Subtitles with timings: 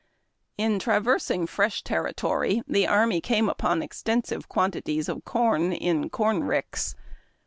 [0.57, 6.43] In traversing fresh territory, the army came upon exten sive quantities of corn in corn
[6.43, 6.95] ricks.